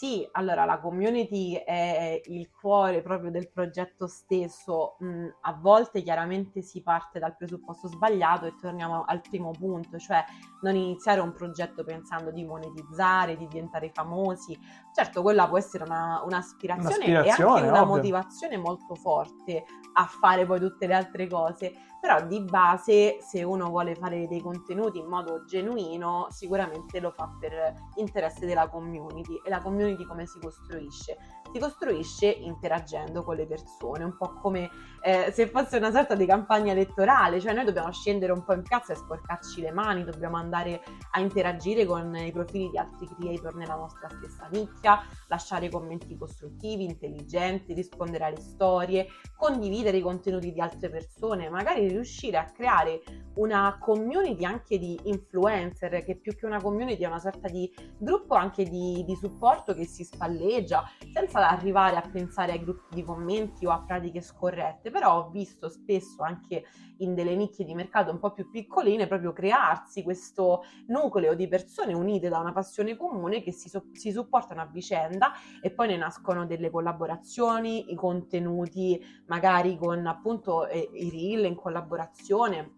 Sì, 0.00 0.26
allora 0.32 0.64
la 0.64 0.80
community 0.80 1.52
è 1.56 2.22
il 2.24 2.50
cuore 2.50 3.02
proprio 3.02 3.30
del 3.30 3.50
progetto 3.50 4.06
stesso. 4.06 4.96
Mm, 5.04 5.26
a 5.42 5.52
volte 5.52 6.00
chiaramente 6.00 6.62
si 6.62 6.82
parte 6.82 7.18
dal 7.18 7.36
presupposto 7.36 7.86
sbagliato 7.86 8.46
e 8.46 8.54
torniamo 8.58 9.04
al 9.04 9.20
primo 9.20 9.50
punto, 9.50 9.98
cioè 9.98 10.24
non 10.62 10.74
iniziare 10.74 11.20
un 11.20 11.34
progetto 11.34 11.84
pensando 11.84 12.30
di 12.30 12.46
monetizzare, 12.46 13.36
di 13.36 13.46
diventare 13.46 13.90
famosi. 13.92 14.58
Certo, 14.94 15.20
quella 15.20 15.46
può 15.46 15.58
essere 15.58 15.84
una, 15.84 16.22
un'aspirazione, 16.24 16.94
un'aspirazione 16.94 17.50
e 17.50 17.56
anche 17.56 17.68
una 17.68 17.82
ovvio. 17.82 17.94
motivazione 17.96 18.56
molto 18.56 18.94
forte 18.94 19.64
a 19.92 20.06
fare 20.06 20.46
poi 20.46 20.60
tutte 20.60 20.86
le 20.86 20.94
altre 20.94 21.26
cose, 21.28 21.74
però 22.00 22.24
di 22.26 22.40
base 22.40 23.18
se 23.20 23.42
uno 23.42 23.68
vuole 23.68 23.94
fare 23.94 24.26
dei 24.26 24.40
contenuti 24.40 24.98
in 24.98 25.06
modo 25.06 25.44
genuino 25.44 26.28
sicuramente 26.30 26.98
lo 26.98 27.10
fa 27.10 27.30
per 27.38 27.74
interesse 27.96 28.46
della 28.46 28.68
community 28.68 29.40
e 29.44 29.50
la 29.50 29.60
community 29.60 30.04
come 30.04 30.26
si 30.26 30.38
costruisce? 30.40 31.18
Si 31.52 31.58
costruisce 31.58 32.28
interagendo 32.28 33.22
con 33.22 33.36
le 33.36 33.46
persone, 33.46 34.04
un 34.04 34.16
po' 34.16 34.34
come 34.34 34.70
eh, 35.02 35.30
se 35.32 35.46
fosse 35.46 35.78
una 35.78 35.90
sorta 35.90 36.14
di 36.14 36.26
campagna 36.26 36.72
elettorale, 36.72 37.40
cioè 37.40 37.54
noi 37.54 37.64
dobbiamo 37.64 37.90
scendere 37.90 38.32
un 38.32 38.44
po' 38.44 38.52
in 38.52 38.62
piazza 38.62 38.92
e 38.92 38.96
sporcarci 38.96 39.62
le 39.62 39.72
mani, 39.72 40.04
dobbiamo 40.04 40.36
andare 40.36 40.82
a 41.12 41.20
interagire 41.20 41.86
con 41.86 42.14
i 42.16 42.32
profili 42.32 42.68
di 42.70 42.78
altri 42.78 43.08
creator 43.08 43.54
nella 43.54 43.76
nostra 43.76 44.08
stessa 44.10 44.46
nicchia, 44.50 45.00
lasciare 45.28 45.70
commenti 45.70 46.16
costruttivi, 46.16 46.84
intelligenti, 46.84 47.72
rispondere 47.72 48.24
alle 48.24 48.40
storie, 48.40 49.06
condividere 49.36 49.96
i 49.96 50.02
contenuti 50.02 50.52
di 50.52 50.60
altre 50.60 50.90
persone, 50.90 51.48
magari 51.48 51.88
riuscire 51.88 52.36
a 52.36 52.44
creare 52.44 53.02
una 53.34 53.78
community 53.80 54.44
anche 54.44 54.78
di 54.78 54.98
influencer 55.04 56.04
che 56.04 56.16
più 56.16 56.36
che 56.36 56.46
una 56.46 56.60
community 56.60 57.02
è 57.02 57.06
una 57.06 57.20
sorta 57.20 57.48
di 57.48 57.72
gruppo 57.96 58.34
anche 58.34 58.64
di, 58.64 59.02
di 59.06 59.16
supporto 59.16 59.74
che 59.74 59.86
si 59.86 60.04
spalleggia 60.04 60.84
senza 61.12 61.48
arrivare 61.48 61.96
a 61.96 62.02
pensare 62.02 62.52
ai 62.52 62.60
gruppi 62.60 62.96
di 62.96 63.04
commenti 63.04 63.64
o 63.66 63.70
a 63.70 63.82
pratiche 63.82 64.20
scorrette 64.20 64.89
però 64.90 65.18
ho 65.18 65.30
visto 65.30 65.68
spesso 65.68 66.22
anche 66.22 66.64
in 66.98 67.14
delle 67.14 67.34
nicchie 67.34 67.64
di 67.64 67.74
mercato 67.74 68.10
un 68.10 68.18
po' 68.18 68.32
più 68.32 68.50
piccoline 68.50 69.06
proprio 69.06 69.32
crearsi 69.32 70.02
questo 70.02 70.64
nucleo 70.88 71.34
di 71.34 71.48
persone 71.48 71.94
unite 71.94 72.28
da 72.28 72.38
una 72.38 72.52
passione 72.52 72.96
comune 72.96 73.42
che 73.42 73.52
si, 73.52 73.70
si 73.92 74.12
supportano 74.12 74.60
a 74.60 74.66
vicenda 74.66 75.32
e 75.60 75.70
poi 75.70 75.88
ne 75.88 75.96
nascono 75.96 76.46
delle 76.46 76.70
collaborazioni, 76.70 77.90
i 77.92 77.94
contenuti 77.94 79.02
magari 79.26 79.76
con 79.76 80.06
appunto 80.06 80.66
eh, 80.66 80.90
i 80.92 81.10
reel 81.10 81.44
in 81.46 81.54
collaborazione. 81.54 82.72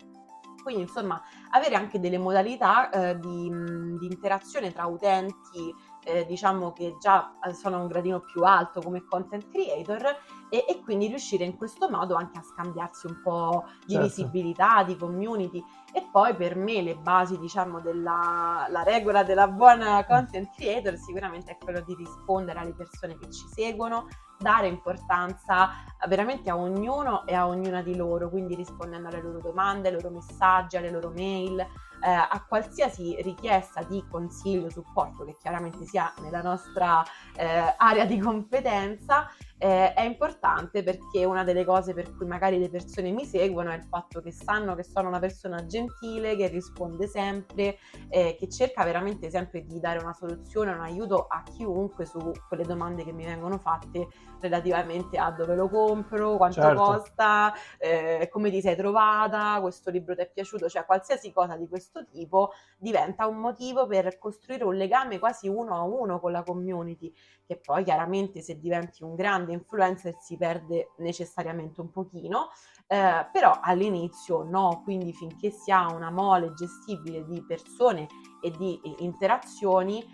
Quindi, 0.62 0.82
insomma, 0.82 1.20
avere 1.50 1.74
anche 1.74 1.98
delle 1.98 2.18
modalità 2.18 2.88
eh, 2.90 3.18
di, 3.18 3.50
di, 3.98 4.06
interazione 4.06 4.72
tra 4.72 4.86
utenti, 4.86 5.74
eh, 6.04 6.24
diciamo 6.24 6.72
che 6.72 6.96
già 7.00 7.36
eh, 7.44 7.52
sono 7.52 7.76
a 7.76 7.80
un 7.80 7.88
gradino 7.88 8.20
più 8.20 8.42
alto 8.42 8.80
come 8.80 9.04
content 9.04 9.50
creator 9.50 10.16
e, 10.52 10.66
e, 10.68 10.82
quindi 10.82 11.06
riuscire 11.06 11.44
in 11.44 11.56
questo 11.56 11.88
modo 11.88 12.14
anche 12.14 12.38
a 12.38 12.42
scambiarsi 12.42 13.06
un 13.06 13.22
po' 13.22 13.64
di 13.86 13.94
certo. 13.94 14.06
visibilità, 14.06 14.82
di 14.82 14.98
community. 14.98 15.64
E 15.94 16.06
poi 16.12 16.34
per 16.36 16.56
me 16.56 16.82
le 16.82 16.94
basi, 16.94 17.38
diciamo, 17.38 17.80
della 17.80 18.68
regola 18.84 19.22
della 19.22 19.48
buona 19.48 20.04
content 20.04 20.50
creator 20.54 20.96
sicuramente 20.98 21.52
è 21.52 21.56
quello 21.56 21.80
di 21.80 21.94
rispondere 21.94 22.58
alle 22.58 22.74
persone 22.74 23.16
che 23.18 23.30
ci 23.30 23.46
seguono, 23.50 24.08
dare 24.38 24.66
importanza 24.66 25.70
veramente 26.06 26.50
a 26.50 26.58
ognuno 26.58 27.24
e 27.26 27.32
a 27.32 27.46
ognuna 27.46 27.80
di 27.80 27.96
loro, 27.96 28.28
quindi 28.28 28.54
rispondendo 28.54 29.08
alle 29.08 29.22
loro 29.22 29.40
domande, 29.40 29.88
ai 29.88 29.94
loro 29.94 30.10
messaggi, 30.10 30.76
alle 30.76 30.90
loro 30.90 31.10
mail, 31.14 31.60
eh, 31.60 32.10
a 32.10 32.44
qualsiasi 32.46 33.16
richiesta 33.22 33.82
di 33.84 34.04
consiglio, 34.10 34.68
supporto 34.68 35.24
che 35.24 35.36
chiaramente 35.38 35.86
sia 35.86 36.12
nella 36.20 36.42
nostra 36.42 37.02
eh, 37.36 37.74
area 37.76 38.04
di 38.04 38.18
competenza 38.18 39.30
eh, 39.62 39.94
è 39.94 40.02
importante 40.02 40.82
perché 40.82 41.24
una 41.24 41.44
delle 41.44 41.64
cose 41.64 41.94
per 41.94 42.16
cui 42.16 42.26
magari 42.26 42.58
le 42.58 42.68
persone 42.68 43.12
mi 43.12 43.24
seguono 43.24 43.70
è 43.70 43.76
il 43.76 43.84
fatto 43.84 44.20
che 44.20 44.32
sanno 44.32 44.74
che 44.74 44.82
sono 44.82 45.06
una 45.06 45.20
persona 45.20 45.64
gentile, 45.66 46.34
che 46.34 46.48
risponde 46.48 47.06
sempre, 47.06 47.78
eh, 48.08 48.34
che 48.36 48.48
cerca 48.48 48.82
veramente 48.82 49.30
sempre 49.30 49.64
di 49.64 49.78
dare 49.78 50.00
una 50.00 50.14
soluzione, 50.14 50.72
un 50.72 50.80
aiuto 50.80 51.28
a 51.28 51.44
chiunque 51.44 52.06
su 52.06 52.32
quelle 52.48 52.64
domande 52.64 53.04
che 53.04 53.12
mi 53.12 53.24
vengono 53.24 53.58
fatte 53.58 54.08
relativamente 54.40 55.16
a 55.16 55.30
dove 55.30 55.54
lo 55.54 55.68
compro, 55.68 56.36
quanto 56.36 56.60
certo. 56.60 56.82
costa, 56.82 57.52
eh, 57.78 58.28
come 58.32 58.50
ti 58.50 58.60
sei 58.60 58.74
trovata, 58.74 59.60
questo 59.60 59.90
libro 59.90 60.16
ti 60.16 60.22
è 60.22 60.28
piaciuto, 60.28 60.68
cioè 60.68 60.84
qualsiasi 60.84 61.30
cosa 61.30 61.56
di 61.56 61.68
questo 61.68 62.04
tipo 62.04 62.50
diventa 62.76 63.28
un 63.28 63.36
motivo 63.36 63.86
per 63.86 64.18
costruire 64.18 64.64
un 64.64 64.74
legame 64.74 65.20
quasi 65.20 65.46
uno 65.46 65.76
a 65.76 65.82
uno 65.82 66.18
con 66.18 66.32
la 66.32 66.42
community, 66.42 67.14
che 67.46 67.60
poi 67.64 67.84
chiaramente 67.84 68.40
se 68.40 68.58
diventi 68.58 69.04
un 69.04 69.14
grande 69.14 69.51
influencer 69.52 70.16
si 70.18 70.36
perde 70.36 70.90
necessariamente 70.98 71.80
un 71.80 71.90
pochino, 71.90 72.50
eh, 72.86 73.26
però 73.32 73.58
all'inizio 73.62 74.42
no, 74.42 74.82
quindi 74.84 75.12
finché 75.12 75.50
si 75.50 75.70
ha 75.70 75.92
una 75.92 76.10
mole 76.10 76.52
gestibile 76.54 77.24
di 77.24 77.42
persone 77.44 78.06
e 78.42 78.50
di 78.50 78.80
interazioni, 78.98 80.04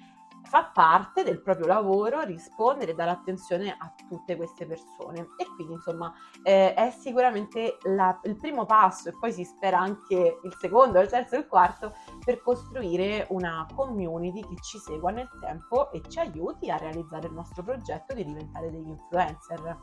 fa 0.48 0.64
parte 0.64 1.22
del 1.24 1.42
proprio 1.42 1.66
lavoro 1.66 2.22
rispondere 2.22 2.92
e 2.92 2.94
dare 2.94 3.10
attenzione 3.10 3.70
a 3.78 3.92
tutte 4.08 4.34
queste 4.36 4.66
persone 4.66 5.28
e 5.36 5.46
quindi 5.54 5.74
insomma 5.74 6.12
eh, 6.42 6.72
è 6.72 6.90
sicuramente 6.90 7.76
la, 7.82 8.18
il 8.24 8.36
primo 8.36 8.64
passo 8.64 9.10
e 9.10 9.12
poi 9.18 9.30
si 9.30 9.44
spera 9.44 9.78
anche 9.78 10.40
il 10.42 10.56
secondo, 10.58 11.00
il 11.00 11.08
terzo 11.08 11.34
e 11.34 11.40
il 11.40 11.46
quarto 11.46 11.94
per 12.24 12.40
costruire 12.40 13.26
una 13.30 13.66
community 13.74 14.40
che 14.40 14.56
ci 14.62 14.78
segua 14.78 15.10
nel 15.10 15.28
tempo 15.38 15.92
e 15.92 16.00
ci 16.08 16.18
aiuti 16.18 16.70
a 16.70 16.78
realizzare 16.78 17.26
il 17.26 17.34
nostro 17.34 17.62
progetto 17.62 18.14
di 18.14 18.24
diventare 18.24 18.70
degli 18.70 18.88
influencer. 18.88 19.78